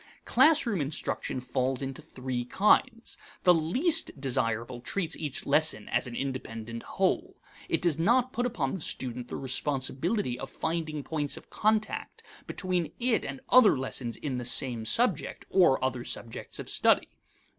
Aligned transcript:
Classroom 0.25 0.81
instruction 0.81 1.39
falls 1.39 1.83
into 1.83 2.01
three 2.01 2.43
kinds. 2.43 3.19
The 3.43 3.53
least 3.53 4.19
desirable 4.19 4.81
treats 4.81 5.15
each 5.15 5.45
lesson 5.45 5.87
as 5.89 6.07
an 6.07 6.15
independent 6.15 6.81
whole. 6.81 7.35
It 7.69 7.83
does 7.83 7.99
not 7.99 8.33
put 8.33 8.47
upon 8.47 8.73
the 8.73 8.81
student 8.81 9.27
the 9.27 9.35
responsibility 9.35 10.39
of 10.39 10.49
finding 10.49 11.03
points 11.03 11.37
of 11.37 11.51
contact 11.51 12.23
between 12.47 12.93
it 12.99 13.23
and 13.23 13.41
other 13.49 13.77
lessons 13.77 14.17
in 14.17 14.39
the 14.39 14.43
same 14.43 14.85
subject, 14.85 15.45
or 15.51 15.77
other 15.85 16.03
subjects 16.03 16.57
of 16.57 16.67
study. 16.67 17.09